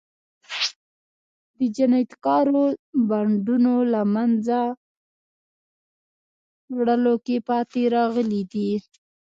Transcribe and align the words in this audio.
د 1.57 1.59
جنایتکارو 1.77 2.63
بانډونو 3.07 3.73
له 3.93 4.01
منځه 4.15 4.59
وړلو 6.77 7.13
کې 7.25 7.37
پاتې 7.49 7.81
راغلي 7.95 8.43
دي. 8.53 8.71